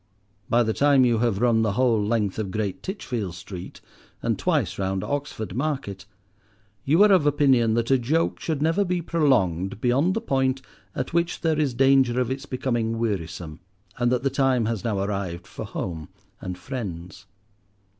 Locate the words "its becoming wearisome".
12.31-13.59